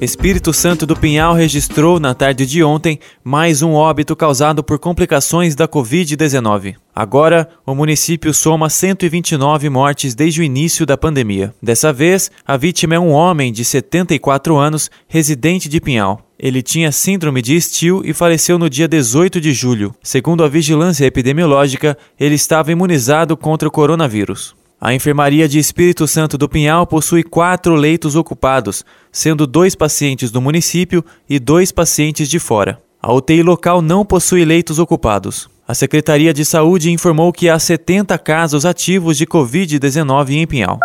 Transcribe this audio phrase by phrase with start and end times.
[0.00, 5.56] Espírito Santo do Pinhal registrou na tarde de ontem mais um óbito causado por complicações
[5.56, 6.76] da Covid-19.
[6.94, 11.52] Agora, o município soma 129 mortes desde o início da pandemia.
[11.60, 16.20] Dessa vez, a vítima é um homem de 74 anos, residente de Pinhal.
[16.38, 19.92] Ele tinha síndrome de Still e faleceu no dia 18 de julho.
[20.00, 24.54] Segundo a vigilância epidemiológica, ele estava imunizado contra o coronavírus.
[24.80, 30.40] A enfermaria de Espírito Santo do Pinhal possui quatro leitos ocupados, sendo dois pacientes do
[30.40, 32.80] município e dois pacientes de fora.
[33.02, 35.50] A UTI local não possui leitos ocupados.
[35.66, 40.78] A Secretaria de Saúde informou que há 70 casos ativos de Covid-19 em Pinhal.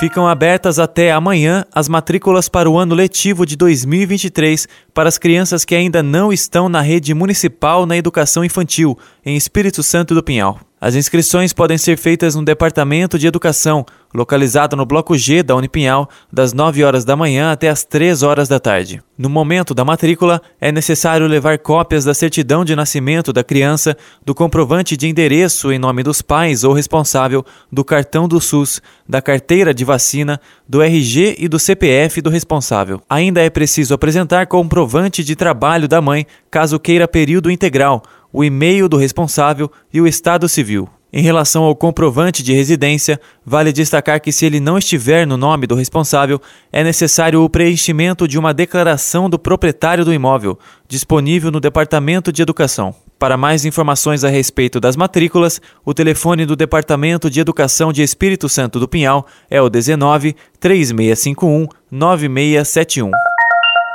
[0.00, 5.66] Ficam abertas até amanhã as matrículas para o ano letivo de 2023 para as crianças
[5.66, 10.58] que ainda não estão na rede municipal na educação infantil, em Espírito Santo do Pinhal.
[10.84, 16.10] As inscrições podem ser feitas no Departamento de Educação, localizado no Bloco G da Unipinhal,
[16.32, 19.00] das 9 horas da manhã até as 3 horas da tarde.
[19.16, 24.34] No momento da matrícula, é necessário levar cópias da certidão de nascimento da criança, do
[24.34, 29.72] comprovante de endereço em nome dos pais ou responsável, do cartão do SUS, da carteira
[29.72, 33.00] de vacina, do RG e do CPF do responsável.
[33.08, 38.88] Ainda é preciso apresentar comprovante de trabalho da mãe, caso queira período integral o e-mail
[38.88, 40.88] do responsável e o estado civil.
[41.12, 45.66] Em relação ao comprovante de residência, vale destacar que se ele não estiver no nome
[45.66, 46.40] do responsável,
[46.72, 52.40] é necessário o preenchimento de uma declaração do proprietário do imóvel, disponível no Departamento de
[52.40, 52.94] Educação.
[53.18, 58.48] Para mais informações a respeito das matrículas, o telefone do Departamento de Educação de Espírito
[58.48, 63.31] Santo do Pinhal é o 19 3651 9671.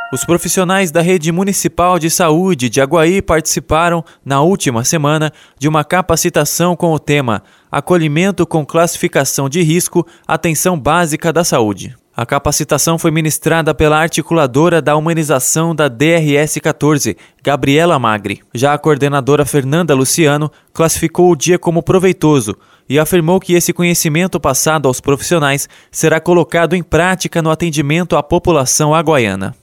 [0.10, 5.84] Os profissionais da Rede Municipal de Saúde de Aguaí participaram, na última semana, de uma
[5.84, 11.94] capacitação com o tema Acolhimento com Classificação de Risco Atenção Básica da Saúde.
[12.16, 18.42] A capacitação foi ministrada pela articuladora da humanização da DRS 14, Gabriela Magri.
[18.56, 22.56] Já a coordenadora Fernanda Luciano classificou o dia como proveitoso
[22.88, 28.24] e afirmou que esse conhecimento passado aos profissionais será colocado em prática no atendimento à
[28.24, 29.54] população aguaiana.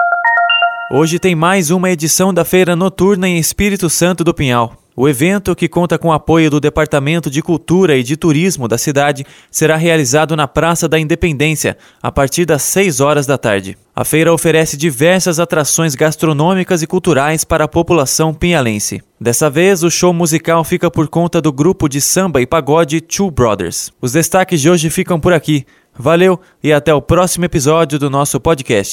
[0.91, 4.75] Hoje tem mais uma edição da Feira Noturna em Espírito Santo do Pinhal.
[4.95, 8.77] O evento, que conta com o apoio do Departamento de Cultura e de Turismo da
[8.77, 13.79] cidade, será realizado na Praça da Independência, a partir das 6 horas da tarde.
[13.97, 19.03] A feira oferece diversas atrações gastronômicas e culturais para a população pinhalense.
[19.19, 23.31] Dessa vez, o show musical fica por conta do grupo de samba e pagode Two
[23.31, 23.91] Brothers.
[24.03, 25.65] Os destaques de hoje ficam por aqui.
[25.99, 28.93] Valeu e até o próximo episódio do nosso podcast.